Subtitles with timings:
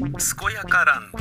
[0.00, 0.08] 健
[0.54, 1.18] やかランド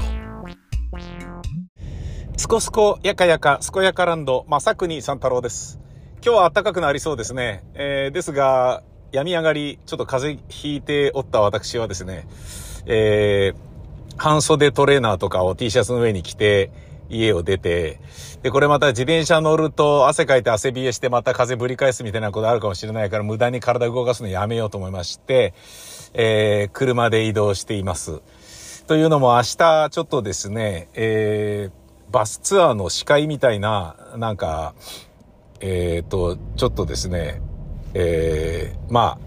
[2.37, 5.81] すこすこやかやか、すこやかランド、正国三太郎です。
[6.23, 7.65] 今日は暖かくなりそうですね。
[7.73, 8.81] えー、ですが、
[9.11, 12.25] 病み上がり、ちょっと風邪ひいておった私はですね、
[12.85, 16.71] えー、半袖トレーナーとかを T シャツの上に着て、
[17.09, 17.99] 家を出て、
[18.43, 25.53] で、これまた自転車乗ると汗かいて汗冷えしてまた風ぶり返すみたいなことあるかもしれないから無駄に体動かすのやめようと思いまして、
[26.13, 28.21] えー、車で移動しています。
[28.89, 34.73] というのも明日ちょっとですね、えー、バスツアーの司会みたいな、なんか、
[35.59, 37.39] えっ、と、ちょっとですね、
[37.93, 39.17] えー、まあ、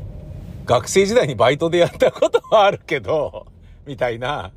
[0.64, 3.46] 学生時代にバイトでやったことはあるけど、
[3.86, 4.50] みたいな、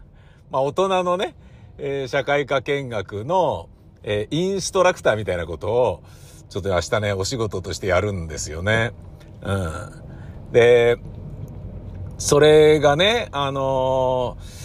[0.50, 1.36] まあ大人のね、
[1.78, 3.70] えー社会科見学の、
[4.02, 6.04] えーインストラクターみたいなことを、
[6.50, 8.92] ちょっと明日ね、お仕事としてやるんですよね。
[9.44, 10.52] うん。
[10.52, 10.98] で、
[12.18, 14.65] それがね、あのー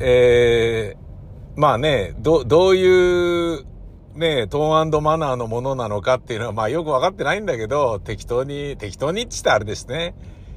[0.00, 1.10] えー
[1.56, 3.66] まあね、ど、どういう、
[4.14, 10.14] ね、トーンマナーのものなのかっていうのは、まあよくわかってないんだけど、適当に、適当にって言ったらあれですね。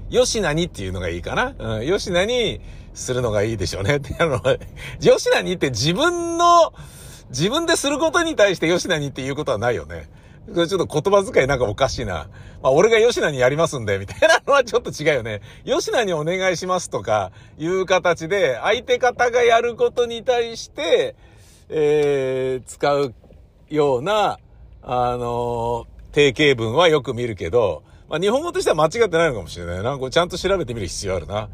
[0.09, 1.55] よしなにっていうのがいいかな。
[1.58, 2.61] うん、よしなに
[2.94, 3.97] するのがいいでしょうね。
[3.97, 4.39] ってあの、
[5.02, 6.73] よしなにって自分の、
[7.30, 10.09] 自分ですることに対してよしなにっていうことはないよね。
[10.45, 12.27] ちょっと言葉遣いなんかおかしいな。
[12.61, 15.41] まあ、俺が吉野にやりますんで、みたいなのはちょっと違うよね。
[15.66, 21.16] 吉野にお願いしますとかいう形で、相手方がやることに対して、
[21.69, 23.14] えー、使う
[23.69, 24.38] ような、
[24.81, 29.97] あの定型文はよく見るけど、まあ、日本語としては間違ってないのかもしれないな。
[29.97, 31.49] これちゃんと調べてみる必要あるな。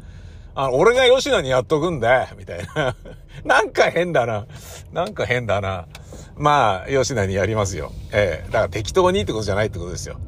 [0.64, 2.96] あ、俺が吉野にやっとくんだよ、みたいな。
[3.44, 4.46] なんか変だな。
[4.92, 5.86] なんか変だな。
[6.36, 7.92] まあ、吉野にやりますよ。
[8.12, 10.18] ええだから適当にってことじゃないってことですよ。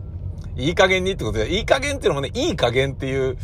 [0.56, 3.36] いい加減にってことで、いい加減っていうのもね、いい加減っていう、ね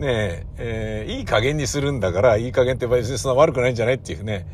[0.00, 4.46] え、えーいい加減にするんだから、いい加減って別にそんな悪くないんじゃないっていうね。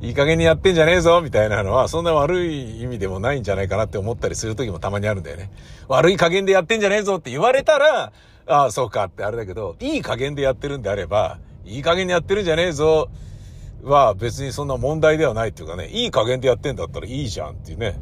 [0.00, 5.50] いい加減にやってんじゃねえぞ、みたいなのは、そんな悪い意味でもないんじゃないかなって思ったりする時もたまにあるんだよね。
[5.88, 8.12] 悪い加減でやってんじゃねえぞって言われたら、
[8.46, 13.08] ああ、そうかってあれだけど、いい加減でやってるんであれば、いい加減にやってるんじゃねえぞ、
[13.82, 17.98] は別にそんな問題ではないっていうかね、いい加減でやってんだったらいいじゃんっていうね。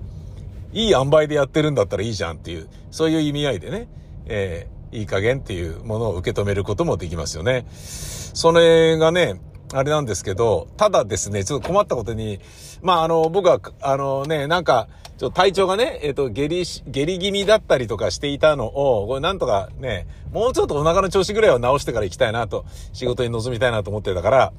[0.72, 3.88] いい塩梅でやってるんだったらいいじゃんっていう、そういう意味合いでね、
[4.26, 7.64] えーいい加減っていうものを受け止めることもできますよね。
[7.72, 9.40] それがね、
[9.72, 12.40] あれなんですけど、ただですね、ちょっと困ったことに、
[12.82, 14.88] まあ、あの、僕は、あのね、なんか、
[15.20, 22.64] ちょっと体調がね、えっ、と、下痢し、下痢気味だったりとかしていたのを、これなんとかね、もうちょっとお腹の調子ぐらいは直してから行きたいなと、
[22.94, 24.52] 仕事に臨みたいなと思ってたから、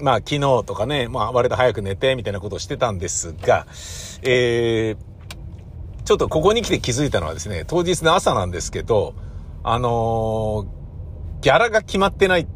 [0.00, 3.68] まあ昨日とかね、まあ割と早く寝てみたいなことをしてたんですが、
[4.22, 9.14] えー、ちょっとここに来て気づいたのはですね、当日の朝なんですけど、
[9.62, 10.82] あのー
[11.42, 12.46] ギャラが決まってないっ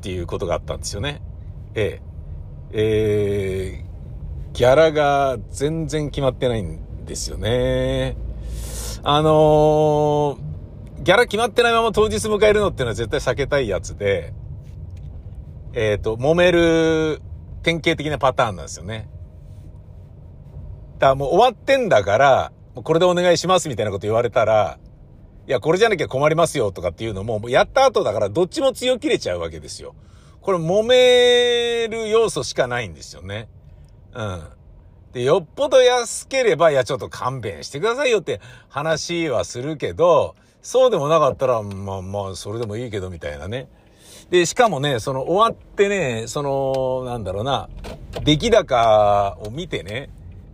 [0.00, 1.20] ていうことがあったんですよね。
[1.74, 2.00] え
[2.72, 3.89] ええー、
[4.52, 8.16] ギャラが全然決まってないんですよね。
[9.02, 10.50] あのー
[11.02, 14.34] ギャラ決まってないまま当日迎えるのっていうのは絶対避けたいやつで、
[15.72, 17.22] えっ、と、揉める
[17.62, 19.08] 典型的なパターンなんですよね。
[20.98, 24.78] だからもう終わってんだから、これでお願いしますみたいなこと言われたら、
[25.48, 29.94] いや、これじゃなきゃ困りますよとかっていうのも、やった後だからどっちも強切れちゃうわけですよ。
[30.42, 33.48] これ揉める要素しかないんですよね。
[34.14, 34.42] うん。
[35.12, 43.68] で、よっぽど安ければ、いや、ちょっと勘弁してくださいよって話はするけど、そうでもなかったら、まあまあ、それでもいいけど、みたいなね。
[44.30, 47.68] で、しかもね、その終わってね、その、なんだろうな、
[48.22, 50.10] 出来高を見てね、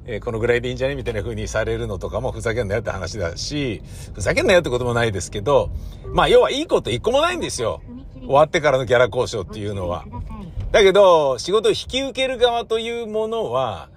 [0.06, 3.82] えーこのぐらいでいいんじゃねみたいな風にされるのとかもふざけんなよって話だし、
[4.14, 5.70] ふざけんなよってこともないですけど、
[6.12, 7.82] まあ要はいいこと一個もないんですよ。
[8.26, 10.04] 終わってからのギャラ交渉っていうのは。
[10.72, 13.88] だけど、仕事を引き受ける側というものは、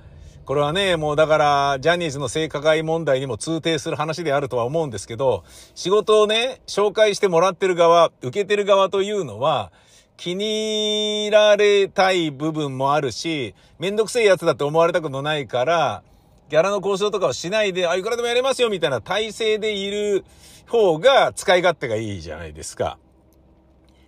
[0.46, 5.44] これはね、もうだから、ジャニーズの性加害問題にも通底する話であるとは思うんですけど、
[5.76, 9.72] 仕事をね、紹介してもらってる側、受けてる側というのは、
[10.18, 16.04] 気に入られたい部分もあるし、めんどくせえやつだって思われたくもないから、
[16.50, 20.25] ギャラの交渉とかをしないで、あ、いくらでもやれますよみたいな体制でいる
[20.68, 22.98] 方が使い勝手がいいじゃないですか。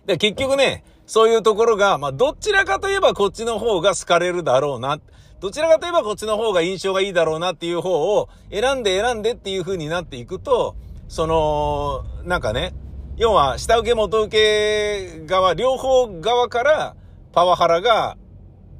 [0.06, 5.00] で、結局ね、そういうところが、まあ、どちらかといえばこっちの方が好かれるだろうな。
[5.40, 10.76] どちらかといえばこっちの方が印象がいいだろうなっていう方を選んで選んでっていう風になっていくと、
[11.08, 12.72] その、なんかね、
[13.16, 16.96] 要は下請け元請け側、両方側から
[17.32, 18.16] パワハラが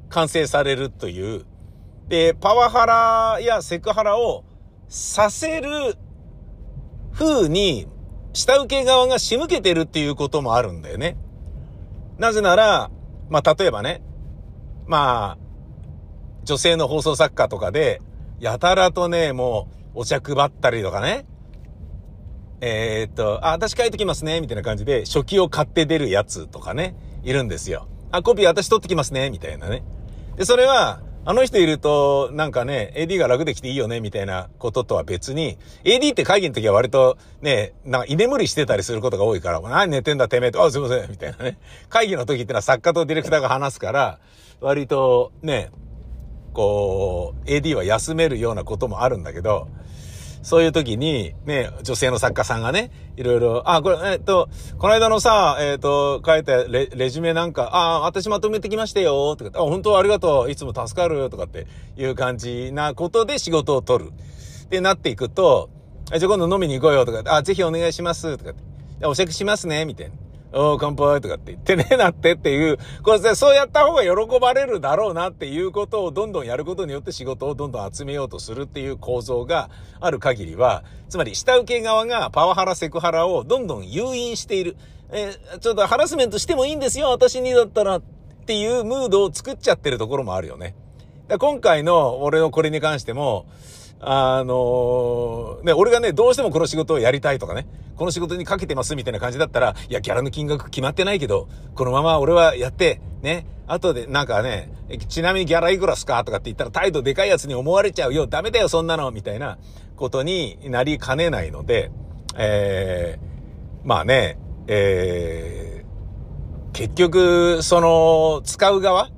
[0.09, 1.45] 完成されるという。
[2.07, 2.85] で、パワハ
[3.35, 4.43] ラやセクハラを
[4.87, 5.97] させる
[7.13, 7.87] 風に
[8.33, 11.15] 下請け側が仕向けてるっていうこともあるんだよね。
[12.17, 12.91] なぜなら、
[13.29, 14.01] まあ、例えばね、
[14.85, 15.43] まあ、
[16.43, 18.01] 女性の放送作家とかで、
[18.39, 21.25] やたらとね、もう、お茶配ったりとかね、
[22.59, 27.87] えー、っと、あ、私書いてきますね、みたいな感じで、初期を買って出るやつとかね、いるんですよ。
[28.11, 29.83] あ、コピー私取ってきますね、みたいなね。
[30.37, 41.57] で、それは、あの人いると、なんかね、AD が楽できていいよね、みたいなこととは別に、AD って会議の時は割とね、なんか居眠りしてたりすることが多いから、何寝てんだてめえと、あ、すいません、みたいなね。
[41.87, 44.19] 会議の時ってのは作家とディレクターが話すから、
[44.59, 45.71] 割とね、
[46.51, 49.69] こう、AD は休めるようなこともあるんだけど、
[50.43, 64.11] そういう時に、ね、女性の作家さんがね、いろいろ、あ、これ、えっと、この間のさ、えっと、書いたレレジュメなんか、あ、私まとめてきましたよ、とか、あ、本当ありがとう、いつも助かる、とかっていう感じなことで仕事を取る。
[64.65, 65.69] ってなっていくと、
[66.07, 69.05] じゃあ今度飲みに行こうよ、とか、あ、ぜひお願いします、とかって。
[69.05, 70.22] お酌しますね、みたいな。
[70.53, 79.69] お乾杯とかって言ってね、 なってっていう、こうやそうやった方が喜ばれるだろうなっていうことをどんどんやることによって仕事をどんどん集めようとするっていう構造が
[79.99, 84.77] ある限りは、つまり下請け側がパワハラセクハラをどんどん誘引している。
[85.11, 88.01] えー、ちょっとハラスメントしてもいいんですよ、私にだったらっ
[88.45, 90.75] ていうムードを作っちゃってるところもあるよね。
[91.39, 93.45] 今回の俺のこれに関しても、
[94.05, 104.73] あのー、ね、俺がね、どうしてもこの仕事をやりたいとかね、この仕事にかけてますみたいな感じだったら、いや、ギャラの金額決まってないけど、このまま俺はやって、ね、後でなんかね、
[105.07, 106.23] ちなみにギャラいくらすか？
[106.25, 109.57] とかって言ったら態度でかいやつに思われちゃうよ、ダメだよ、そんなのみたいな
[109.95, 111.89] ことになりかねないので、
[112.35, 119.09] えー、まあね、えー、結局、その、使う側？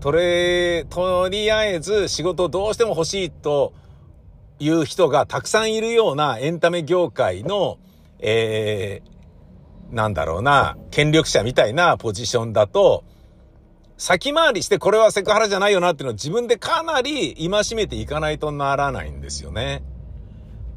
[0.00, 3.72] とれ、とりあえず仕事をどうしても欲しいと、
[4.58, 7.78] いう人がたくさんいるようなエンタメ業界の、
[8.18, 13.04] えー、なんだろうな、権力者みたいなポジションだと、
[13.96, 19.84] 先回りしてこれはセクハラじゃないよなっていうのを自分でかなり戒めていかないとならないんですよね。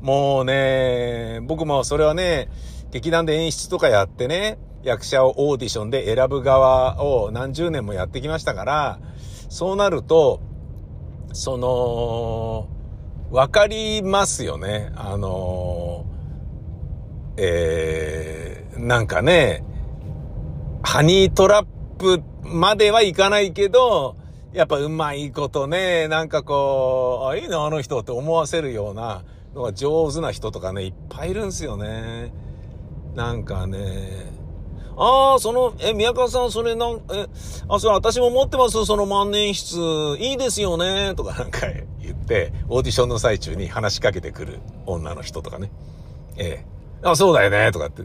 [0.02, 2.50] もうね、僕もそれはね、
[2.92, 9.00] 劇団で演出とかやってね、役者をオーディションで選ぶ側を何十年もやってきましたから、
[9.50, 10.42] そうなると、
[11.34, 12.70] その、
[13.30, 14.92] わかりますよね。
[14.96, 16.06] あの
[17.36, 19.64] えー、なんかね、
[20.82, 21.66] ハニートラッ
[21.98, 24.16] プまではいかないけど、
[24.54, 32.32] やっぱうまいことね、なんかこう、あ、いいな、あの人って思わせるようなのが上手な人とかね、いっぱいいるんすよね。
[33.14, 34.32] なんかね、
[35.00, 37.28] ああ、その、え、宮川さん、それなん、え、
[37.70, 40.18] あ、それ私も持ってます、その万年筆。
[40.18, 41.68] いいですよね、とかなんか
[42.02, 45.72] 言って、オーディションの最中に話しかけてくる女の人とかね。
[46.38, 46.66] ええ。
[47.04, 48.04] あ、そうだよね、とかって。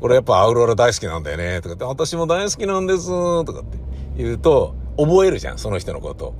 [0.00, 3.78] 俺やっぱアウローラ大好きなんだよね、とかって、私も大好きなんです、とかって
[4.16, 6.34] 言うと、覚えるじゃん、その人のこと。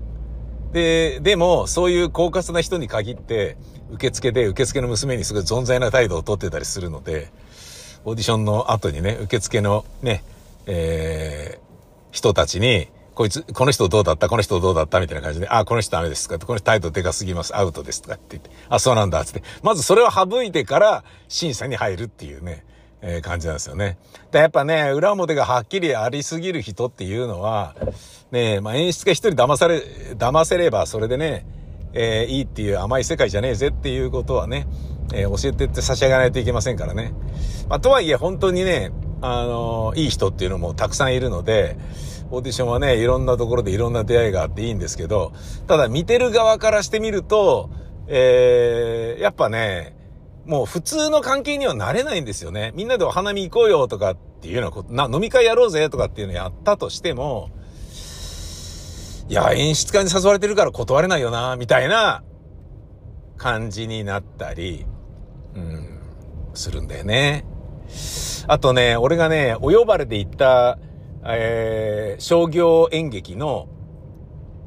[0.73, 3.57] で、でも、そういう狡猾な人に限って、
[3.91, 7.33] 受付で受付の娘にすごい存在な態度をとってたりするので、
[8.06, 10.23] オーディションの後にね、受付のね、
[10.67, 11.61] えー、
[12.12, 12.87] 人たちに、
[13.17, 14.29] こいつ、この人どうだった？
[14.29, 15.00] この人どうだった？
[15.00, 19.43] みたいな感じで、あ、この人ダメですとかこの人態度でかすぎます、アウトですとかって言って、あ、そうなんだ、つって。
[19.64, 22.64] まずそれを省いてから審査に入るっていうね、
[23.00, 23.99] えー、感じなんですよね。
[24.31, 27.75] で、やっぱね、裏表がはっきりありすぎる人っていうのは、
[28.31, 29.78] ね、まあ、演出家一人騙され、
[30.16, 31.45] 騙せればそれでね、
[31.92, 34.69] えー、いいっていう甘い世界じゃねえぜっていうことはね、
[35.13, 37.13] えー、教えてって差し上げないといけませんからね。
[37.69, 41.77] まあ、とはいえ本当にね、あのー、いい人っていうのもたくさんいるので、
[42.31, 45.33] オーディションはね、いろんなところでいろんな出会いがあっていいんですけど、
[45.67, 47.71] ただ見てる側からしてみると、
[48.09, 49.97] えー、やっぱね、
[50.45, 52.73] もう普通の関係にはなれないんですよね。
[52.75, 57.51] みんなでお花見行こうよとかっていうようなこと、な、飲み会やろうぜとかっていうのやったとしても、
[59.29, 62.23] いや、演出家に誘われてるから断れないよな、みたいな
[63.37, 64.87] 感じになったり、
[65.57, 66.01] うん、
[66.55, 67.45] するんだよね。
[68.47, 70.79] あとね、俺がね、お呼ばれで行った、
[71.25, 73.69] えー、商業演劇の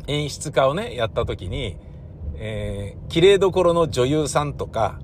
[0.07, 1.77] 演出家をね、やった時に、
[2.35, 4.99] えー、綺麗どころの女優さんとか、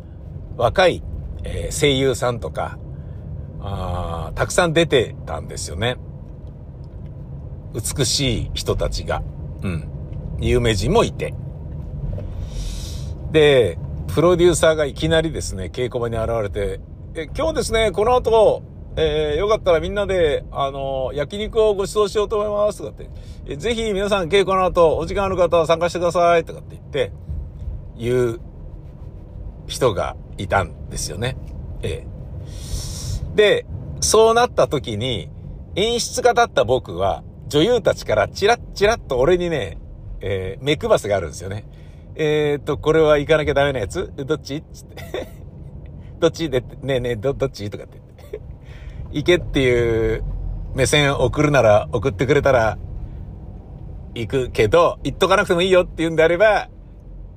[0.57, 1.03] 若い、
[1.43, 2.77] えー、声優さんとか、
[3.61, 5.97] あたくさん出てたんですよね。
[7.73, 9.21] 美しい人たちが。
[9.63, 9.89] うん。
[10.39, 11.33] 有名人もいて。
[13.31, 16.79] で、プロデューサーがいきなりですね、稽古場に現れて、
[17.15, 18.63] え、今日ですね、この後、
[18.97, 23.09] えー、よかったらみんなで、あのー、焼肉をご馳走しようと思います、とかって。
[23.45, 27.11] え、ぜひ皆さん稽古の後、お時間ある方は参加してください、とかって言って、
[27.97, 28.39] 言う
[29.67, 31.37] 人がいたんですよね。
[31.81, 33.35] ええ。
[33.35, 33.65] で、
[33.99, 35.29] そうなった時に、
[35.75, 39.77] 演出家だった僕は、女優たちからチラッチラッと俺にね、
[40.21, 41.65] えー、目配せがあるんですよね。
[42.15, 44.11] えー、っと、これは行かなきゃダメなやつ？
[44.15, 44.63] どっち？
[44.73, 45.27] つって。
[46.19, 47.69] どっちで、ねえねえ、ど、どっち？
[47.69, 47.99] とかって。
[49.11, 50.23] 行けっていう
[50.73, 52.77] 目線送るなら送ってくれたら
[54.13, 56.69] 行くけど、行っとかなくてもいいよって言うんであれば、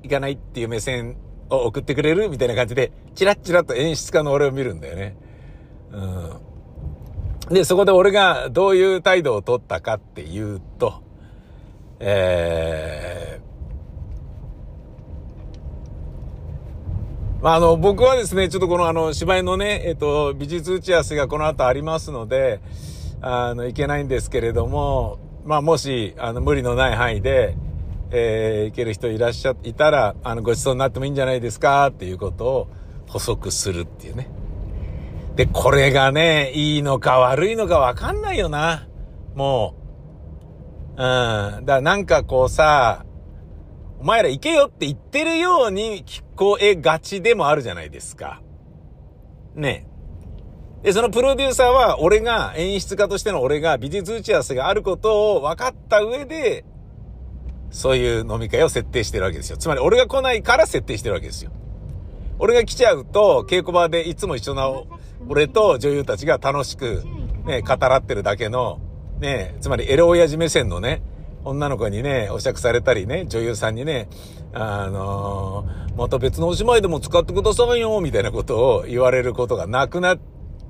[0.03, 1.17] 行かないっていう目線
[1.51, 5.17] を送ってくれるみたいな感じで、チラッチラッと演出家の俺を見るんだよね。
[5.91, 7.55] うん。
[7.55, 11.03] で、そこで俺がどういう態度を取ったかっていうと、
[11.99, 13.48] えー、
[17.41, 22.61] まあ、あの、僕はですね、ちょっとこのあの、芝居のね、えっ、と、美術打ち合わせがこの後ありますので、
[23.21, 27.57] あの、いけないんですけれども、まあ、もし、あの、無理のない範囲で、
[28.11, 32.69] えー、行ける人いらっしゃ、いたら、あの、ごちそうになってもいいんじゃないですかっていうことを
[33.07, 34.29] 補足するっていうね。
[35.37, 38.89] で、これがね、いいのか悪いのかわかんないよな。
[39.37, 39.79] もう。
[40.91, 40.97] うん。
[40.97, 43.05] だからなんかこうさ、
[44.01, 48.41] お前ら行けよって言ってるように聞こえがちでもあるじゃないですか。
[49.55, 49.89] ねえ
[50.83, 56.65] で、そのプロデューサーは、俺が、演出家としての俺が美術打ち合わせがあることを分かった上で、
[57.71, 59.57] そういう飲み会を設定してるわけですよ。
[59.57, 61.51] つまり俺が来ないから設定してるわけですよ。
[62.39, 64.71] 俺が来ちゃうと、稽古場でいつも一緒な
[65.29, 67.03] 俺と女優たちが楽しく、
[67.45, 68.79] ね、語らってるだけの、
[69.19, 71.03] ね、つまりエロ親父目線のね、
[71.49, 74.09] 女の子にね、お酌されたりね、女優さんにね、
[74.53, 80.17] あのー、また別のおしまいでも使ってくださいよ、みたいなことを言われることがなくな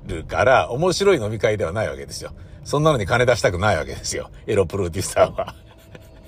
[0.07, 2.31] るから、面白い飲み会ではないわけですよ。
[2.63, 4.31] そんなのに金出したくないわけですよ。
[4.47, 5.55] エロプロデューサーは。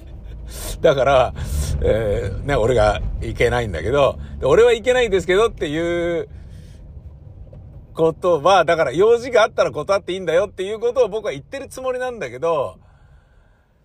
[0.82, 1.34] だから、
[1.82, 6.28] えー、ね、俺がいけないんだけど、俺はいけないんですけどっていう
[7.94, 12.80] ことは、だから用事があったら断っていいんだよっていうことを僕は言ってるつもりなんだけど、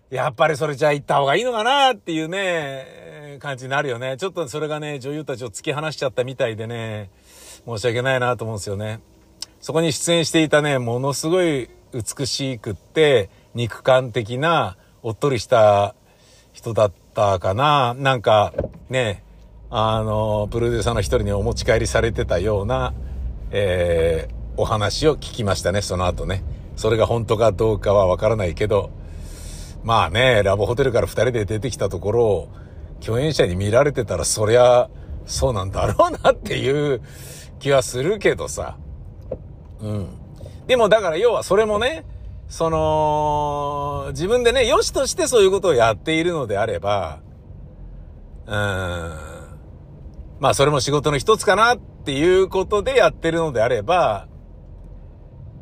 [0.09, 4.15] やっぱりそれじゃあ行った方がいいのかなっていうね、感じになるよね。
[4.17, 7.09] ちょっとそれがね、女優たちを突き放しちゃったみたいでね、
[7.65, 9.01] 申し訳ないなと思うんですよね。
[9.59, 15.93] そこに出演していたね、ものすごい美しくって、肉感的な、おっとりした
[16.53, 17.93] 人だったかな。
[17.97, 18.53] なんか、
[18.89, 19.23] ね、
[19.69, 22.93] あの、プロデューサーの一人にお持ち帰りされてたような、
[23.51, 26.43] えー、お話を聞きましたね、その後ね。
[26.77, 28.91] それが本当かどうかはわからないけど、
[29.87, 32.49] まあね、ラブホテルから二人で出てきたところを、
[32.99, 34.89] 共演者に見られてたらそりゃ、
[35.25, 37.01] そうなんだろうなっていう
[37.59, 38.77] 気はするけどさ。
[39.79, 40.07] うん。
[40.67, 42.05] でもだから要はそれもね、
[42.49, 47.19] その、自分でね、良しとしてそういうことをやっているのであれば、
[48.45, 48.53] うん。
[50.41, 54.27] まあそれも仕事の一つかなっていうことでやってるのであれば、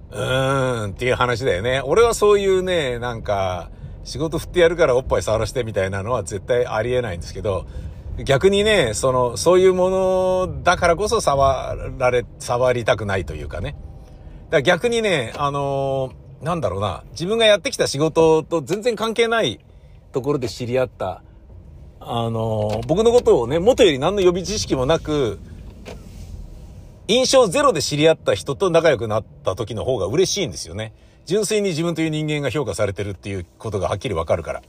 [0.10, 1.82] うーんっていう話だよね。
[1.86, 3.70] 俺はそういうね、なんか、
[4.06, 7.66] 仕事振ってやるからおっぱい触らしてみたいなのは絶対ありえないんですけど、
[8.24, 13.76] 逆にね、その、そういうものだからこそ触られ、触りたくないというかね。
[14.46, 19.60] だから逆にね、あのーなんだろうな、自分がやってきた仕事と全然関係ない
[20.12, 21.24] ところで知り合った、
[22.00, 25.40] あの、僕のことをね、元より何の予備知識もなく、
[27.08, 30.94] 印象ゼロで知り合った人と仲良くなった時の方が嬉しいんですよね。
[31.26, 34.62] 純粋に自分という人間が評価されてるっていうことがはっきりわかるから。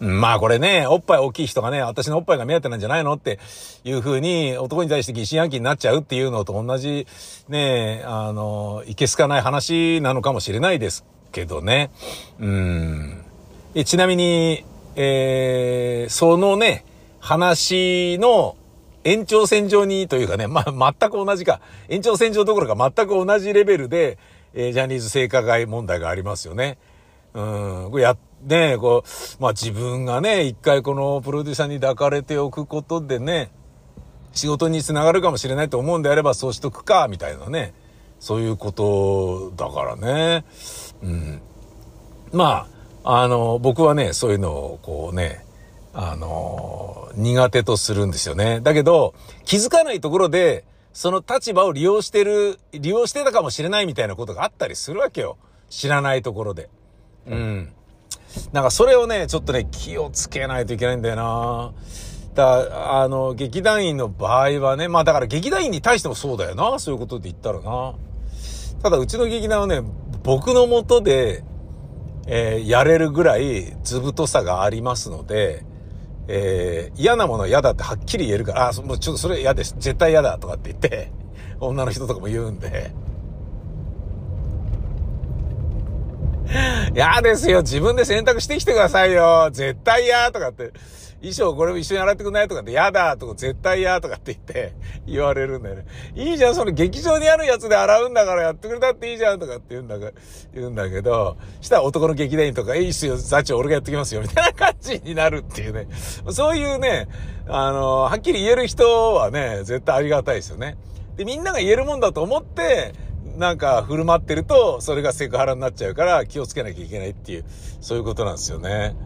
[0.00, 3.38] まあこれね、おっぱい大きい人がね、私のおっぱいが目当てなんじゃないのって
[3.84, 7.06] いう風に男に対して疑心暗鬼になっちゃうっていうのと同じ
[7.48, 11.90] ね、あの、いけすかない話なのかもしれないですけどね。
[12.38, 13.24] うん。
[13.84, 14.64] ちなみに、
[14.96, 16.86] えー、そのね、
[17.20, 18.56] 話の
[19.04, 21.60] 延長線上にというかね、まあ、全く同じか。
[21.88, 24.18] 延長線上どころか全く同じレベルで、
[24.54, 26.78] えー、ジャニーズ性加害問題がありますよね。
[27.34, 33.50] うん、これや、ね、こう、まあ自分がね、一回このプロデューサーに抱かれておくことでね、
[34.32, 37.74] 仕事につながるかもしれないと思うんであればそうしとくか、みたいなね。
[38.20, 40.44] そういうことだからね。
[41.02, 41.40] うん。
[42.32, 42.68] ま
[43.02, 45.44] あ、あの、僕はね、そういうのをこうね、
[45.94, 48.60] あの、苦手とするんですよね。
[48.60, 49.14] だけど、
[49.44, 55.38] 気づかないところで、その立場を利用してる、利用してたかもしれないみたいなことがあったりするわけよ。
[55.68, 56.68] 知らないところで。
[57.26, 57.72] うん。
[58.52, 61.72] なんかそれをね、ちょっとね、気をつけないといけないんだよな
[62.34, 67.94] だあの、劇団員の場合はね、まあだから劇団員に対してもそうだよな、そういうことで言ったらな。
[68.82, 69.82] ただうちの劇団はね、
[70.22, 71.44] 僕のもとで、
[72.26, 75.64] えー、やれるぐらい図太さがありますので、
[76.32, 79.74] えー、嫌なもの嫌だってはっきり言えるから、あ、もうちょっとそれ嫌です。
[79.78, 81.10] 絶対嫌だとかって言って、
[81.58, 82.92] 女の人とかも言うんで、
[86.94, 87.62] 嫌ですよ。
[87.62, 89.50] 自分で選択してきてくださいよ。
[89.52, 90.72] 絶対嫌とかって。
[91.20, 94.74] 衣装これも一緒に洗ってくんないとかって、やだとか絶対嫌とかって言って、
[95.06, 95.86] 言われるんだよね。
[96.14, 100.12] いいじゃん、その劇場にあるやつで洗うんだからやってくれたっていいじゃんとかって言うんだが、
[100.54, 105.88] 言うんだけど、したら男の劇団員とか、いいっすよ、座長俺がやってきますよ、みたいな感じになるっていうね。
[106.30, 107.08] そういうね、
[107.48, 110.76] あの、はっきり言える人はね、絶対ありがたいですよね。
[111.16, 112.94] で、みんなが言えるもんだと思って、
[113.36, 117.44] なんか振る舞ってると、それがセクハラになっちゃうから気をつけなきゃいけないっていう、
[117.80, 118.96] そういうことなんですよね。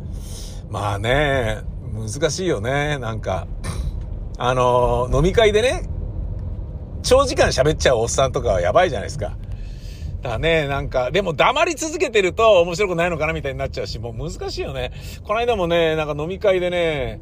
[0.70, 1.62] まあね、
[1.94, 3.46] 難しいよね、なんか。
[4.36, 5.88] あの、飲み会でね、
[7.02, 9.36] 長時間喋っちゃうおっさんとかはやばいじゃないですか。
[10.22, 14.92] だからね、なんか、でも黙り続けてると面白くないのかなみたいになっちゃうし、もう難しいよね。
[15.22, 17.20] この間もね、なんか飲み会でね、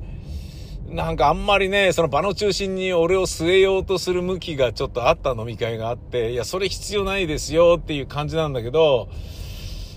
[0.89, 9.09] なんかあんまりね、その場の中心に俺を据えようとする向きがちょっとあった飲み会があって、いや、それ必要ないですよっていう感じなんだけど、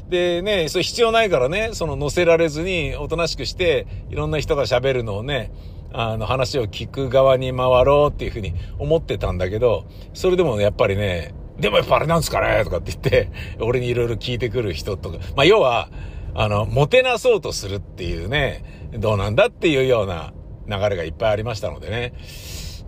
[0.09, 5.51] でね、それ必要ないからね、その乗せられずにおとなしくして、いろんな人が喋るのをね、
[5.93, 13.31] あの話を聞く側に回ろうっていうふうに思ってたんだけど、それでもやっぱりね、でもやっぱあれなんですかねとかって言って、
[13.61, 15.89] 俺にいろいろ聞いてくる人とか、まあ要は、
[16.33, 20.33] あの、もてなそうとするっていうね、どうなんだっていうような
[20.67, 22.13] 流れがいっぱいありましたのでね。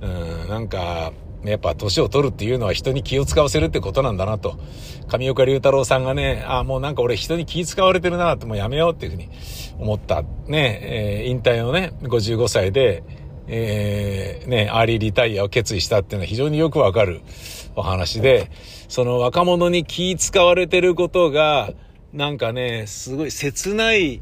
[0.02, 1.14] うん、なんか、
[1.44, 4.58] やっぱ年を取るっていうのは人に気を使わせるってことなんだなと。
[5.08, 9.30] 上岡龍太郎さんがね、あもうなんか俺人に気使われてるなってもうやめようっていうふうに
[9.80, 10.24] 思った。
[10.48, 13.04] ね、えー、引退をね、55歳で、
[13.48, 17.22] えー、ね、アーリーリタイアを決意したっていうのは非常によくわかる
[17.76, 18.52] お話で、
[18.90, 21.72] その若者に気使われてることが、
[22.14, 24.22] なんかね、すごい切ない、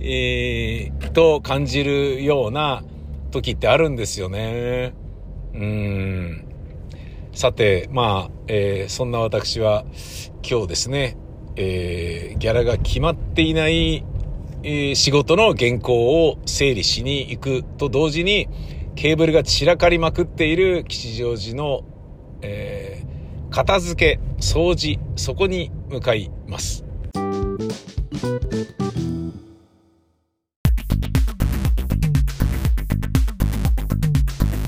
[0.00, 2.84] えー、と感じるような
[3.30, 4.94] 時ってあるんですよね。
[5.56, 6.44] うん。
[7.32, 9.84] さて、まあ、えー、そんな私は
[10.48, 11.16] 今日ですね、
[11.56, 14.04] えー、ギャラが決まっていない、
[14.62, 18.48] えー、仕事の原稿を整理しに行くと同時に、
[18.94, 21.82] ケーブルが散らかりまくっている吉祥寺の、
[22.42, 26.84] えー、片付け、掃除、そこに向かいます。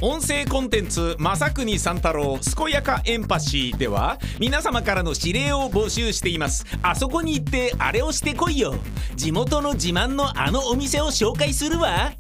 [0.01, 6.65] 音声コンテンツ「正国三太郎健やかエンパシー」では皆様からの指令を募集しています。
[6.83, 8.77] あそこに行ってあれをしてこいよ。
[9.17, 12.13] 地元の自慢のあのお店を紹介するわ。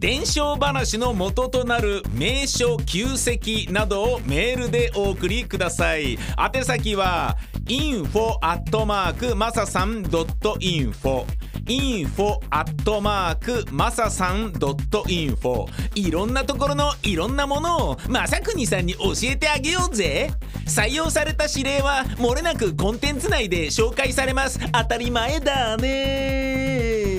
[0.00, 6.18] 伝承話の元となる名所旧跡などをメールでお送りください。
[6.54, 11.26] 宛先は info アットマークマサさん .info
[11.70, 20.30] info アットマークまささん .info いろんなところのいろんなものをまさくにさんに教えてあげようぜ。
[20.66, 24.58] 採用された指令はもれなくコンテンツ内で紹介されます。
[24.72, 27.10] 当たり前だね。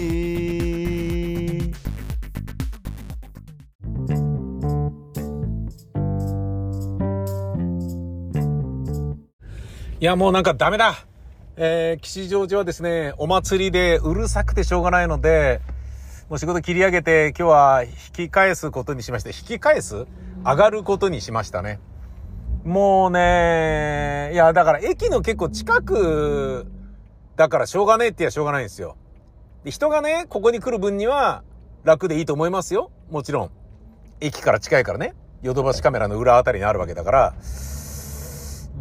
[9.99, 11.05] いやもうなんかダメだ。
[11.57, 15.61] えー、吉祥寺はですね、お祭りでうるさくてしょうがないので、
[16.29, 19.29] もう仕事切り上げて今日は引き返すことにしました。
[19.29, 20.05] 引き返す？
[20.45, 21.79] 上がることにしましたね。
[22.63, 26.67] もうね、いや、だから駅の結構近く
[27.35, 28.95] だからしょうがねえって言やしょうがないんですよ。
[29.63, 31.43] で、人がね、ここに来る分には
[31.83, 32.91] 楽でいいと思いますよ。
[33.09, 33.51] もちろん。
[34.21, 35.15] 駅から近いからね。
[35.41, 37.33] ヨドバシカメラの裏あたりにあるわけだから。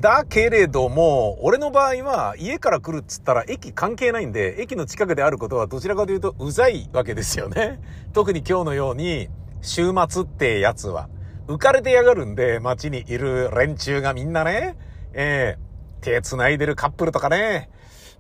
[0.01, 7.81] だけれども、俺の場合は家から来るっつったら駅関係ないんで、駅の近くであることはどちらかというとうざいわけですよね。
[8.15, 9.29] 特に今日のように、
[9.61, 11.11] 週末ってやつは。
[11.49, 14.77] 浮かれてやがるんで、街にいる連中がみんなね、
[15.13, 17.69] えー、手繋いでるカップルとかね、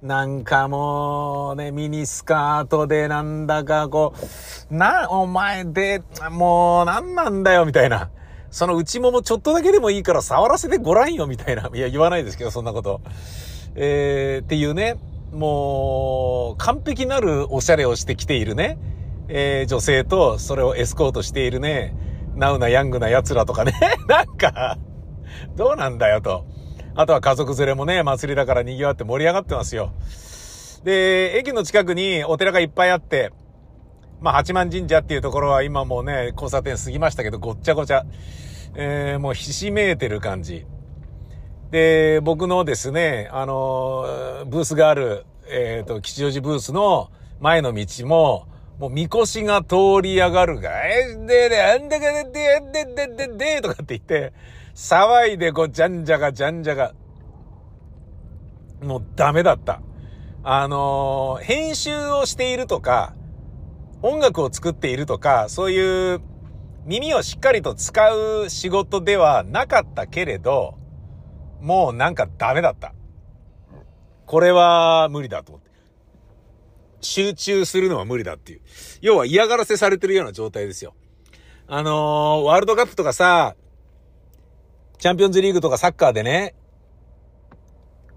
[0.02, 4.12] なんかもうね、ミニスカートでなんだかこ
[4.70, 8.10] う、な、お前で、もうなんなんだよみたいな。
[8.50, 11.70] その内ももちょっとだけでもいいから触らせてごらんよ、みたいな。
[11.72, 13.00] いや、言わないですけど、そんなこと。
[13.76, 14.96] えー、っていうね、
[15.32, 18.78] もう、完璧なるおしゃれをしてきているね、
[19.28, 21.94] えー、女性と、それをエスコートしているね、
[22.34, 23.72] ナウなヤングな奴らとかね、
[24.08, 24.78] なんか、
[25.56, 26.44] どうなんだよと。
[26.96, 29.92] あとは家族連れもね、祭りだから賑わって盛り上がってますよ。
[30.82, 33.32] で、駅の近くにお寺がいっぱいあって、
[34.20, 38.04] まあ、八幡神社っていうところは今もね、交差点過ぎましたけど、ごっちゃごちゃ。
[38.74, 40.66] えー、もうひしめいてる感じ。
[41.70, 48.46] で、僕のですね、あの、ブースがある、えっ、ー、と、吉祥寺ブースの前の道も、
[48.78, 54.32] もう、みこしが通り上がるが、え、で、で、あんだかで、で、で、で、で、で、とかって言って、
[54.74, 56.92] 騒いで、こう、じゃんじゃが、じゃんじゃが。
[58.82, 59.82] もう、ダメだった。
[60.42, 63.14] あのー、編集をしているとか、
[64.02, 66.20] 音楽を作っているとか、そういう
[66.86, 70.74] 耳をしっかりと使う仕事ではなかったけれど、
[71.60, 72.94] もうなんかダメだった。
[74.26, 75.70] これは無理だと思って。
[77.02, 78.60] 集中するのは無理だっていう。
[79.02, 80.94] 要は嫌がらせされてるような状態ですよ。
[81.66, 83.54] あのー、ワールドカップとかさ、
[84.98, 86.54] チャンピオンズリーグとかサッカーでね、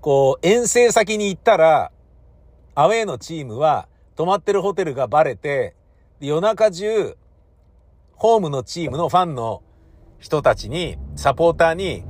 [0.01, 1.91] こう、遠征先に行ったら、
[2.75, 5.75] アウェーのチームは泊まってるホテルがバレて、
[6.19, 7.17] 夜中中、
[8.15, 9.61] ホームのチームのファンの
[10.19, 12.03] 人たちに、サポーターに、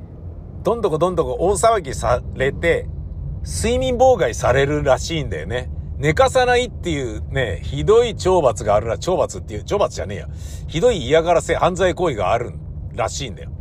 [0.63, 2.87] どんどこどんどこ大騒ぎされて、
[3.45, 5.69] 睡眠妨害されるらしいんだよね。
[5.97, 10.27] 寝かさないっていうね、ひどい懲罰があるら、懲罰っていう、懲罰じゃねえや。
[10.67, 12.53] ひどい嫌がらせ、犯罪行為がある
[12.93, 13.51] らしいんだよ。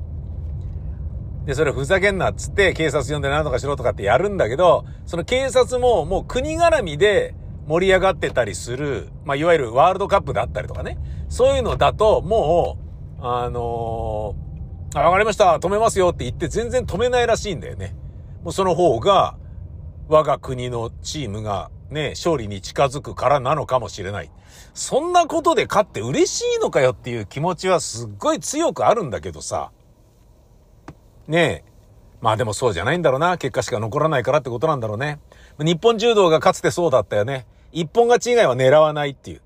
[1.44, 7.35] で、それふざけんなっつって警察呼んで何とかしろとかってやるんだけど、その警察ももう国絡みで
[7.72, 10.98] 盛り上がってたりする、まあ、いわゆるワールドカップだったりとかね。
[11.30, 12.76] そういうのだと、も
[13.18, 17.96] う、あのー、あ、わかりました、止めますよって言って全然止めないらしいんだよね。
[18.42, 19.38] もうその方が、
[20.08, 24.30] 我が国のチームがね、勝利に近づくからなのかもしれない。
[24.74, 29.70] そんなことで勝って嬉しいのかよっていう気持ちはすっごい強くあるんだけどさ。
[31.26, 31.72] ねえ。
[32.20, 33.38] まあでもそうじゃないんだろうな。
[33.38, 35.20] 結果しか残らないからってことなんだろうね。
[35.58, 37.46] 日本柔道がかつてそうだったよね。
[37.72, 39.42] 一本勝ち以外は狙わないっていう。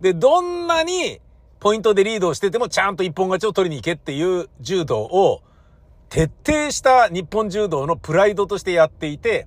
[0.00, 1.20] で、どんなに
[1.58, 5.42] ポイントでリードをしててもちゃんと一本勝ちを取りに行けっていう柔道を
[6.08, 9.46] 徹底した日本柔道のプライドとしてやっていて、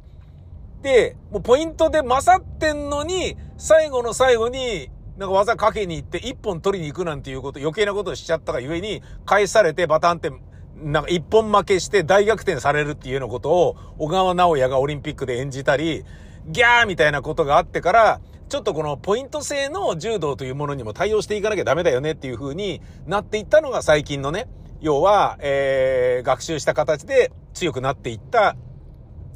[0.81, 10.31] で、もうポイントで勝ってんのに、最後の最後に、なんか技かけに行って一本取りに行くなんていうこと、余計なことをしちゃったがゆえに、返されてバタンって
[10.75, 16.03] なんか一本負けして大逆転されるっていうようなことを、小川直也がオリンピックで演じたり、
[16.47, 24.47] ギャーみたいなことがあってから、ちょっとこのポイント制の柔道というものにも対応していかなきゃダメだよねっていう風になっていったのが最近のね、
[24.81, 28.55] 要は、えー、学習した形で強くなっていった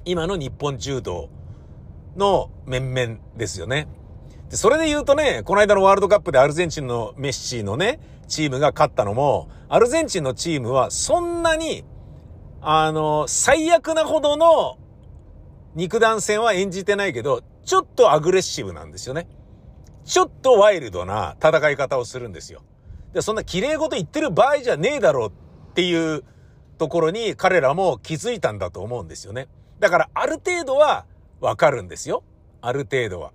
[0.06, 1.30] 今の日本柔道
[2.16, 3.88] の面々ですよね。
[4.50, 11.84] で、それで言うとね、この間のワールドカップでアルゼンチンのメッシのね、チームが勝ったのも、アルゼンチンのチームはそんなに、
[12.62, 14.78] あの、最悪なほどの
[15.78, 19.28] 肉弾戦は演じてないけど、ちょっとアグレッシブなんですよね。
[20.06, 22.64] ちょっとワイルドな戦い方をするんですよ。
[23.14, 26.24] で、そんな綺麗事言ってる場合じゃねえだろうっていう
[26.80, 29.50] ところに彼らも気づいたんだと思うんですよね。
[29.80, 31.06] だからある程度は
[31.42, 32.24] わかるんですよ。
[32.60, 33.32] ある程度は。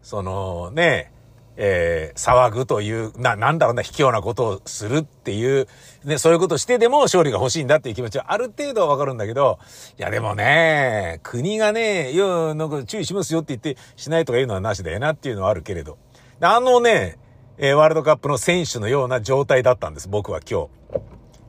[0.00, 1.12] そのね、
[1.56, 5.68] えー、騒ぐという、な、なんだろうな、卑怯なことをするっていう、
[6.04, 9.58] ね、そういうことをしてでも勝利が欲しいんだっていう気持ちはある程度はわかるんだけど、
[9.98, 15.98] いやでもね、国がね、いや、なんか注意しますよって言ってしないとか言うのはなしだよなっていうのはあるけれど。
[16.40, 17.18] あのね、
[17.56, 20.68] えー、ワールドカップの選手のような状態だったんです、僕は今日。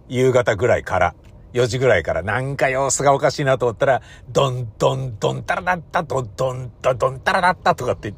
[0.08, 1.16] 夕方ぐらいから。
[1.56, 8.14] 4時ぐらいからなんか様子がおかしいなと思ったら、ドンドンドンタラダッタとドンドンドンタラダッタとかって、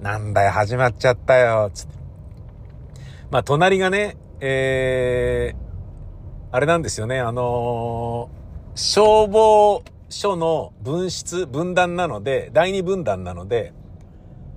[0.00, 1.94] なんだよ、始まっちゃったよ、つって。
[3.30, 13.72] まあ、隣がね、えー、あれなんですよね、あのー、消防署の分室、分断なので、第二分断なので、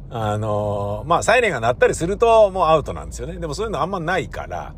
[0.09, 3.39] あのー、まあ、サイレンが鳴ったりするともうアウトなんですよね。
[3.39, 4.75] でもそういうのあんまないから、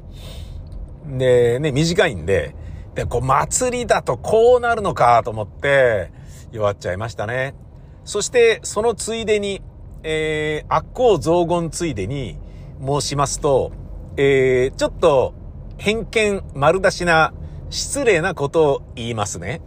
[1.06, 2.56] で、ね、短いんで、
[2.96, 6.12] で、こう、祭りだとこうなるのかと思って、
[6.52, 7.56] 弱っちゃいましたね。
[8.04, 9.62] そして、そのついでに、
[10.04, 12.38] えー、悪行増言ついでに
[12.86, 13.72] 申しますと、
[14.18, 15.34] えー、ちょっと
[15.78, 17.34] 偏見丸出しな
[17.70, 19.62] 失礼なことを言いますね。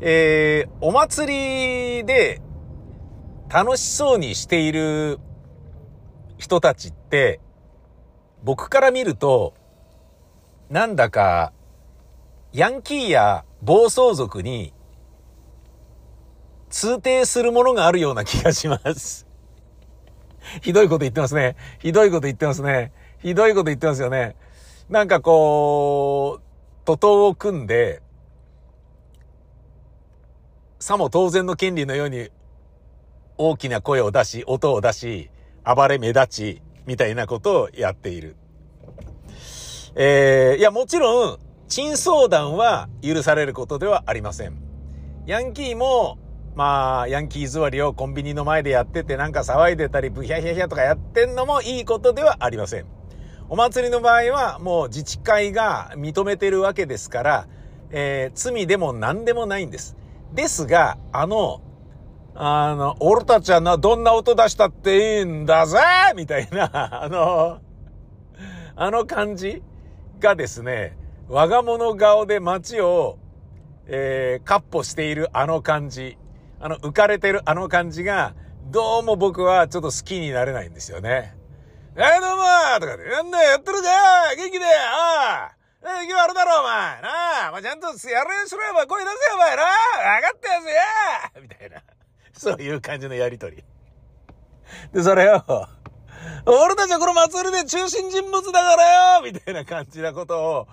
[0.00, 2.40] えー、お祭りで
[3.48, 5.18] 楽しそうにしている
[6.38, 7.40] 人たちって、
[8.42, 9.54] 僕から見ると、
[10.68, 11.52] なんだか、
[12.52, 14.72] ヤンキーや暴走族に
[16.68, 19.23] 通底するものがあるような気がします。
[20.62, 21.56] ひどいこと言ってますね。
[21.80, 22.92] ひどいこと言ってますね。
[23.22, 24.36] ひどいこと言ってますよね。
[24.88, 26.42] なんかこう、
[26.84, 28.02] 徒党を組んで、
[30.78, 32.28] さも当然の権利のように
[33.38, 35.30] 大きな声を出し、音を出し、
[35.64, 38.36] 暴れ目立ち、みたいなことをやっている。
[39.94, 44.56] えー、いや、もちろん、陳相談は許されることではありません。
[45.26, 46.18] ヤンキーも
[46.54, 52.86] まあ、ヤンキー座りをコンビニの前でやっててなんか騒いでたり、ブヒャヒャヒャとかやってんのもいいことではありません。
[53.48, 57.48] お祭りの場合はもう自治会が認めてるわけですから、
[57.90, 59.96] えー、罪でも何でもないんです。
[60.32, 61.60] ですが、あの、
[62.34, 65.78] あの、俺たちはな、どんな音出したっていいんだぜ
[66.16, 66.70] みたいな、
[67.04, 67.58] あの、
[68.76, 69.62] あの感じ
[70.18, 70.96] がですね、
[71.28, 73.18] 我が物顔で街を、
[73.86, 76.18] えー、カッポしているあの感じ、
[76.64, 78.34] あの浮かれてるあの感じが、
[78.70, 81.36] どうも僕はちょっと好きになれないんですよね。
[81.94, 82.42] えー、どうも
[82.80, 87.02] とかで、なんだよ、やってるか元気でああえー、今日あるだろ、お前！
[87.02, 89.56] なあ、まあ、ちゃんとやれしろよ、お前、声出せよ、お前！
[89.56, 89.66] なあ！
[90.22, 91.82] 分かったやつやみたいな。
[92.32, 93.62] そういう感じのやりとり。
[94.94, 95.42] で、それを、
[96.46, 99.22] 俺たちはこの祭りで中心人物だからよ！
[99.22, 100.68] みたいな感じなことを、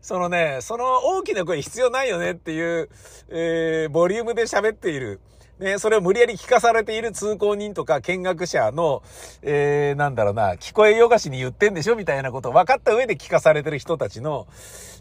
[0.00, 2.88] そのね、その大きな声必要ないよねっていう、
[3.28, 5.20] えー、ボリュームで喋っている。
[5.58, 9.02] ね、それを無理やり聞かされている通行人とか見学者の、
[9.42, 14.48] えー、なんだろうな、聞こえよがしに言ってんでしょみたいなことを分かった上で聞かされてる人たちの、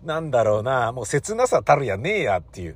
[0.06, 2.76] なんだろうな、もう切なさたるやねえやっていう、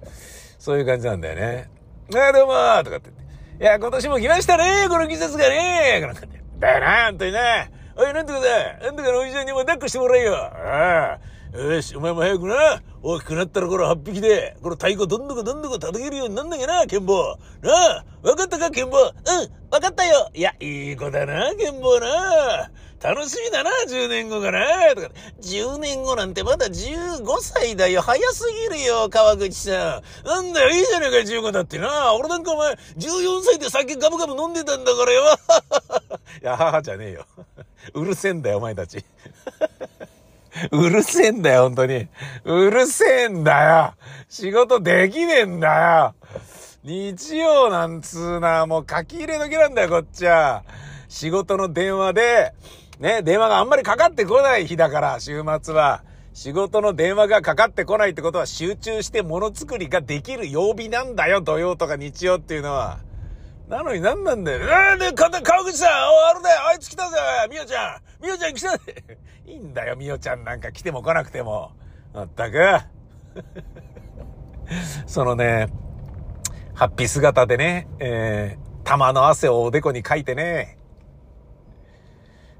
[0.58, 1.70] そういう感じなんだよね。
[2.16, 3.10] あ、どうもーとかって。
[3.10, 6.42] いや、今年も来ましたねこの季節がねなんかって。
[6.60, 7.70] だよな、ほんとにな。
[7.96, 8.78] おい、なんとかだ。
[8.86, 10.36] なんとかのおじさんにも抱っこしてもらえよ。
[10.36, 11.20] あ
[11.56, 11.58] あ。
[11.58, 12.82] よし、お前も早くな。
[13.04, 19.14] 大きくなったらこの8匹で、この太鼓どんどこどんどこ叩けるようになんなきゃな、ケンボなあ、わかったか、ケンボうん、
[19.72, 20.30] わかったよ。
[20.34, 22.72] いや、いい子だな、ケンボな。
[23.00, 25.10] 楽しみだな、10年後かな、とか。
[25.42, 28.02] 10年後なんてまだ15歳だよ。
[28.02, 30.28] 早すぎるよ、川口さん。
[30.28, 32.16] なんだよ、いいじゃねえか、15だってな。
[32.16, 35.24] 俺なんかお前、14歳で酒ガブガブ飲んでたんだからよ。
[36.42, 37.26] い や、母じゃねえよ。
[37.94, 39.06] うるせえんだよ、お前たち。
[40.72, 42.08] うるせえんだよ、本当に。
[42.46, 43.94] うるせえんだよ。
[44.30, 46.16] 仕事できねえんだよ。
[46.84, 50.64] 日曜なんつうな、もう書き入れ時なんだよ、こっちは。
[51.10, 52.54] 仕事の電話で、
[53.00, 56.04] ね、電話があんまりかかってこない日だから、週末は。
[56.34, 63.00] 仕事の電話がかかってこないってことは集中してものづくりができる曜日なんだよ、土曜とか日曜っていうのは。
[63.68, 64.60] なのに何なんだよ。
[64.60, 65.30] えー、で、川
[65.64, 67.18] 口さん、お、あれだ、あいつ来たぜ、
[67.50, 68.24] みおちゃん。
[68.24, 68.96] みおちゃん来たぜ。
[69.46, 71.72] いいんだよ、みおちゃんなんか来ても来なくても。
[72.14, 72.58] まったく。
[75.06, 75.68] そのね、
[76.74, 80.78] ハッピー姿でね、えー、玉の汗をおでこにかいてね、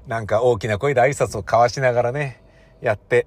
[0.06, 2.42] なんか大きな声で挨拶を交わしながらね、
[2.82, 3.26] やって、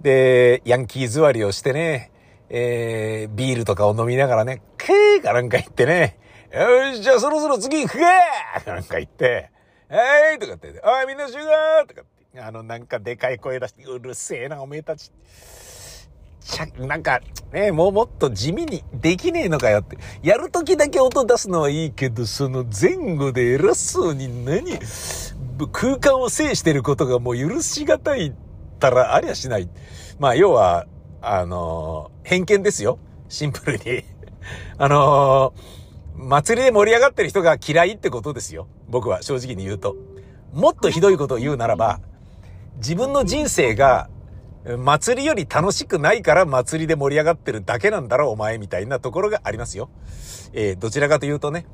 [0.00, 2.10] で、ヤンキー座りをしてね、
[2.48, 6.18] えー、ビールとかを飲みながらね、クーかなんか言ってね、
[6.52, 8.06] よし、じゃあそろそろ次行くか
[8.66, 9.50] なんか言って、
[9.88, 15.10] はいとかって、おいみんな集合とかって、あのなんかでかい声出して、うるせえなおめえたち。
[16.40, 17.20] ちゃ、なんか、
[17.52, 19.96] ね、もうもっと地味にできねえのかよって。
[20.22, 24.78] やるときだけ音出すのはいいけど、その前後で偉そうに何
[25.72, 28.32] 空間を制してることがもう許しがたいっ
[28.78, 29.70] たらありゃしない。
[30.18, 30.86] まあ、要は、
[31.22, 32.98] あのー、偏見ですよ。
[33.28, 34.04] シンプルに。
[34.76, 35.81] あのー、
[36.14, 38.68] 祭りで盛り上がってる人が嫌いってことですよ。
[38.88, 39.96] 僕は正直に言うと。
[40.52, 42.00] もっとひどいことを言うならば、
[42.76, 44.08] 自分の人生が
[44.78, 49.90] 祭りより楽しくないから祭りで盛り上がってるだけなんだろう、お前みたいなところがありますよ。
[50.52, 51.66] えー、どちらかというとね、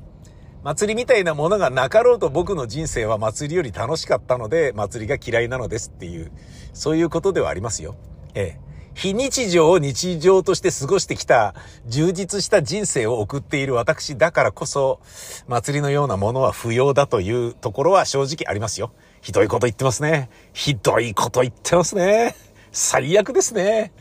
[0.63, 6.31] 祭りみたいなものがなかろうと僕の人生は祭りより楽しかったので、祭りが嫌いなのですっていう、
[6.73, 7.95] そういうことではありますよ。
[8.33, 8.68] ええ。
[8.99, 11.55] 非日常を日常として過ごしてきた
[11.87, 14.99] 充実した人生を送っている私だからこそ、
[15.47, 18.91] 祭りのようなものは不要だというところは正直ありますよ。
[19.21, 20.29] ひどいこと言ってますね。
[20.51, 22.35] ひどいこと言ってますね。
[22.73, 23.93] 最悪ですね。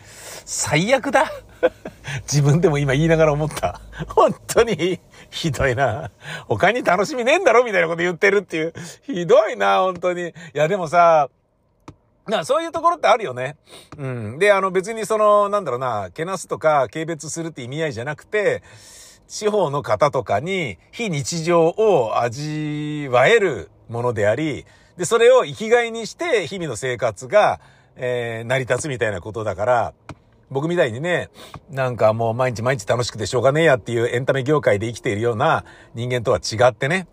[0.44, 1.30] 最悪だ。
[2.22, 3.80] 自分でも今言いながら思った。
[4.08, 4.98] 本当に
[5.30, 6.10] ひどいな。
[6.48, 8.74] 他に楽しみねえんだろみたいなこと言ってるっていう。
[9.02, 10.30] ひどいな、本当に。
[10.30, 11.28] いや、でもさ、
[12.28, 13.56] な、そういうところってあるよね。
[13.96, 14.38] うん。
[14.38, 18.62] で、あの別にその、なんだろうな、けなすとか軽蔑するって意味合いじゃなくて、
[19.26, 24.64] 地方の方とかに非日常を味わえるものであり、
[24.96, 27.60] で、それを生きがいにして日々の生活が、
[27.96, 29.94] えー、成り立つみたいなことだから、
[30.50, 31.28] 僕みたいにね、
[31.70, 35.64] なんかもう毎日毎日楽しくてしょうがねえやっていうエンタメ業界で生きているような
[35.94, 37.06] 人間とは違ってね、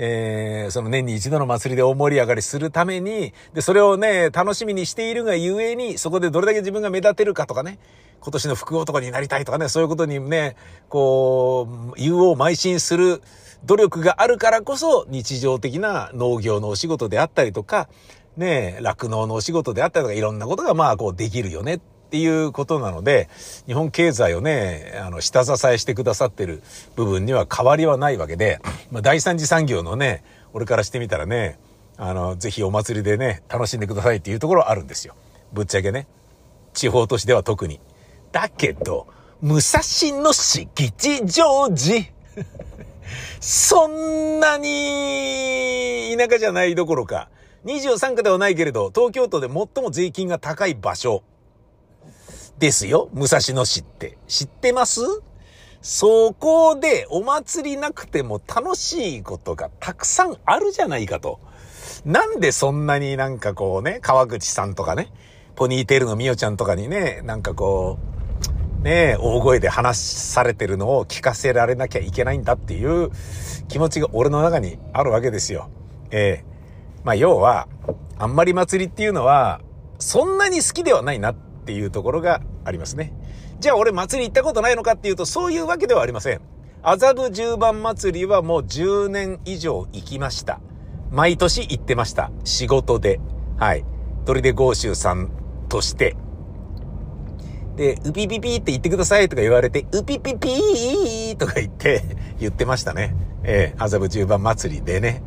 [0.00, 7.80] えー、その年に一度の祭りで大盛り上がりするために、で、それをね、楽しみにしているがゆえに、そこでどれだけ自分が目立てるかとかね、
[8.20, 10.54] 今年の福男になりたいとかね、そういうことにね、
[10.88, 13.22] こう、言うを邁進する
[13.64, 17.88] 努力があるからこそ、日常的な農業のお仕事であったりとか、
[18.36, 21.80] ね、酪農のお仕事であったりとか、いろんなことがまあ、こうできるよね。
[22.08, 23.28] っていうことなので、
[23.66, 26.62] 日本経済をね、あの、下支えしてくださってる
[26.96, 31.58] 部分には変わりはないわけで、まあ、第三次産業のね、俺からしてみたらね、
[31.98, 35.16] あの、ぜひお祭りでね、楽しんでくださいっていうところあるんですよ。
[35.52, 36.06] ぶっちゃけね。
[36.72, 37.78] 地方都市では特に。
[38.32, 39.06] だけど、
[39.42, 39.80] 武蔵
[40.22, 42.06] 野敷地上寺。
[43.40, 47.28] そんなに田舎じゃないどころか、
[47.66, 51.22] 23区ではないけれど、東京都で最も税金が高い場所
[52.58, 53.08] ですよ。
[53.12, 54.18] 武蔵野市って。
[54.26, 55.00] 知ってます？
[55.80, 61.38] そこでお祭りなくても楽しいことがたくさんあるじゃないかと。
[62.04, 65.12] なんでそんなになんかこうね、川口さんとかね、
[65.54, 67.98] ポニーテールのみおちゃんとかにね、なんかこ
[68.80, 73.10] う、ね大声で話されてるのを聞かせられなきゃいけないんだっていう
[73.68, 75.70] 気持ちが俺の中にあるわけですよ。
[76.10, 77.68] ええー、まあ要は、
[78.18, 79.60] あんまり祭りっていうのは、
[79.98, 83.12] そんなに好きではないなってていうところがありますね。
[83.60, 86.40] じゃあ俺祭り行ったことないのかっていうと、そういうわけではありません。
[86.82, 90.60] 麻布十番祭りはもう10年以上行きました。
[91.10, 92.30] 毎年行ってました。
[92.44, 93.20] 仕事で。
[93.58, 93.84] はい。
[94.24, 95.30] 鳥で豪州さん
[95.68, 96.16] として。
[97.76, 102.02] で、ウピピピって言ってくださいとか言われて、ウピピピーとか言って、
[102.40, 103.14] 言ってましたね。
[103.42, 105.22] えー、麻布十番祭りでね。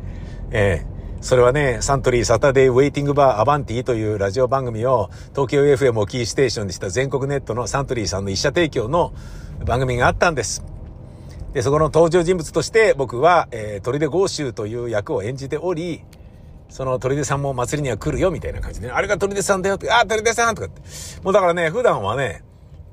[0.50, 0.91] えー
[1.22, 9.14] それはね、サントリーサタデーウェイティングバーアバンティというラジオ番組を東京 FM をキーステーションにした全国ネットのサントリーさんの一社提供の
[9.64, 10.64] 番組があったんです。
[11.52, 16.02] で、そこの登場人物として僕は、えー、砦豪州という役を演じており、
[16.68, 20.82] その砦さんも祭りには来るよみたいな感じで、ね、あれが砦さんだよって、あ、砦さんとかって。
[21.22, 22.42] もうだからね、普段はね、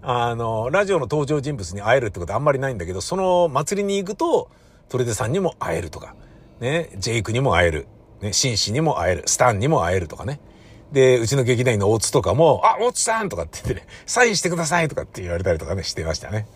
[0.03, 4.51] あの、ラジオの登場人物に会えるってことあんまりないんだけど、その祭りに行くと、
[4.87, 6.13] 砦さんにも会えるとか、
[6.59, 7.87] ね、ジェイクにも会える。
[8.21, 10.39] ね、紳士にも会える、スタンにも会えるとかね。
[10.91, 16.47] で、うちの劇団員の大津とかも、あ、大津さんとかって言ってね、サインしてくださいとかって言われたりとかね、してましたね。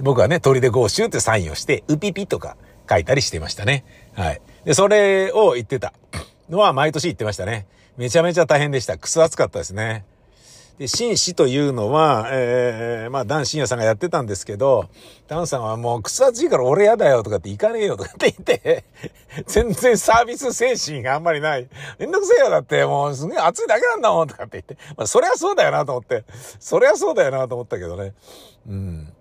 [0.00, 2.56] 僕はね、鳥で合衆ってサインをして、ウピピとか
[2.90, 3.84] 書いたりしてましたね。
[4.14, 4.40] はい。
[4.64, 5.92] で、それを言ってた
[6.48, 7.66] のは毎年言ってましたね。
[7.96, 8.98] めちゃめちゃ大変でした。
[8.98, 10.04] くそ暑かったですね。
[10.78, 14.90] で、紳士というのは、えー、まあ、ダン深夜さんがやってたんですけど、
[15.26, 18.84] ダンさんはもう、くそ暑いから俺やだよとかって行かねえよとかって言って、
[19.46, 21.66] 全然サービス精神があんまりない。
[21.98, 26.24] めんどくせえよだって、もうすげえ暑いだけなんだもんとかって言って、まあ、そりゃそうだよなと思って、
[26.60, 28.12] そりゃそうだよなと思ったけどね。
[28.68, 29.12] うん。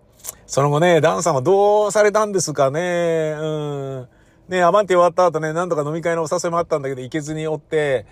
[0.47, 3.33] その後ね、ダンさんはどうされたんですかね。
[3.37, 4.07] うん。
[4.49, 8.05] ね、アマンティ終わった後ね、なんとか飲み会のお誘いもあったんだけど、行けずにおって、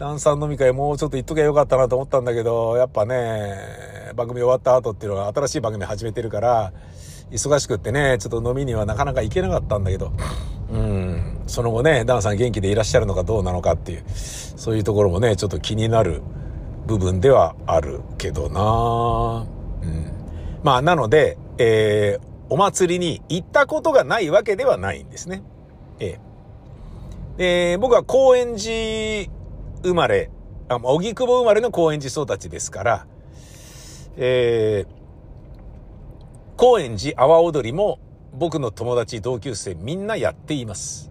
[0.00, 6.72] ダンサー飲み会もうちょっと行っときゃよかったなと思ったんだけど、やっぱね、番組終わった後っていうのは新しい番組始めてるから、
[7.30, 10.10] 忙しくってね、ちょっと飲みにはなかなか行けなかったんだけど、
[10.72, 16.22] うん、その後ね、ダンさん元気でいらっしゃるのかどうなのかっていう、そういうところもね、ちょっと気になる
[16.86, 19.46] 部分ではあるけどな
[19.82, 20.12] うん。
[20.64, 25.42] まあ、なので、えー、お祭りに行ったことがないわけではないんですね。
[25.98, 26.18] え
[27.36, 29.39] えー、僕は高円寺
[29.82, 30.30] 生まれ、
[30.68, 33.06] あ、荻窪生まれの高円寺育ちですから、
[34.16, 35.00] えー、
[36.56, 37.98] 高円寺阿波踊りも
[38.34, 41.10] 僕の友達同級生みんなやっています。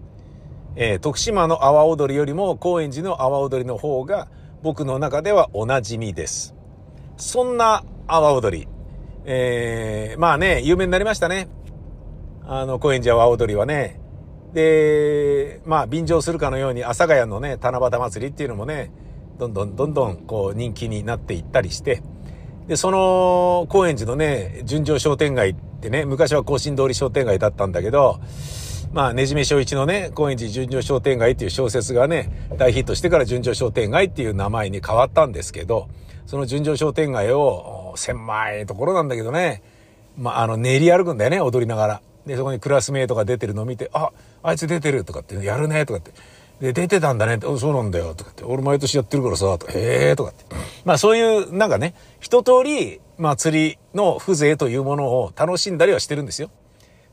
[0.76, 4.28] えー、徳島の阿波踊りよりも高円寺の阿波踊りの方が
[4.62, 6.56] 僕の中ではおなじみです。
[7.18, 8.68] そんな阿波踊り、
[9.26, 11.50] えー、まあね、有名になりましたね。
[12.44, 14.00] あの、高円寺阿波踊りはね、
[14.54, 18.92] で、まあ、便乗するかのように、阿佐ヶ谷のね、七夕祭りっていうのもね、
[19.38, 22.02] どんどんどんどん、こう、人気になっていったりして、
[22.68, 28.20] で、その、高円寺のね、純情商店街ってね、昔は甲信通り商店街だったんだけど、
[28.92, 35.88] まあ、ねじめ正一のね、高円寺純情商店街っていう小説がね、大ヒットしてから純情商店街っていう名前に変わったんですけど、
[36.26, 39.64] その純情商店街を、狭いところなんだけどね、
[40.18, 42.02] まあ、あの、練り歩くんだよね、踊りながら。
[42.26, 44.12] で、そこにクラスメイトが出てるのを見て、あ、
[44.44, 46.12] あいつ出てるとかって、やるねとかって。
[46.60, 50.46] で、出てたんだねって、そうなんだよとかって、俺毎年やってるからさ、とか、へえとかって。
[50.84, 56.52] まあそういう、なんかね、一通り、まあ釣りの風情というものを楽しんだりはしてるんですよ。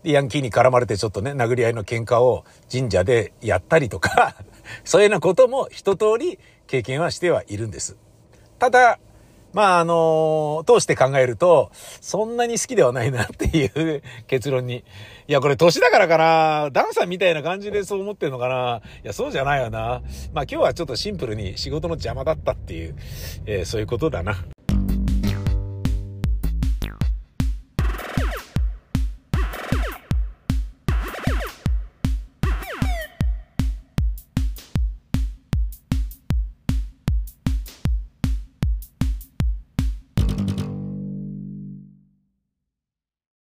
[0.02, 4.36] で、ヤンキーに絡まれてちょっとね、殴り合いの喧嘩を神社でやったりとか
[4.84, 7.96] そういうようなことも一通り経験はしてはいるんです。
[8.58, 8.98] ただ、
[9.56, 11.70] まあ、あの通して考えると、
[12.02, 14.84] そんなに好きではないなっていう結論に。
[15.28, 20.02] いや、これ年だからかなダンサーみたいな感じでそう思ってるのかないや、そうじゃないよな。
[20.34, 22.96] まあ今日はちょっとシンプルに仕事の邪魔だったっていう、
[23.46, 24.36] えー、そういうことだな。